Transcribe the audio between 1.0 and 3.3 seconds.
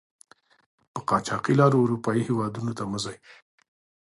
قاچاقي لارو آروپایي هېودونو ته مه ځئ!